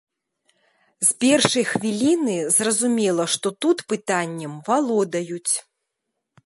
З 1.09 1.11
першай 1.23 1.63
хвіліны 1.71 2.37
зразумела, 2.57 3.23
што 3.35 3.47
тут 3.67 3.77
пытаннем 3.95 4.53
валодаюць. 4.71 5.53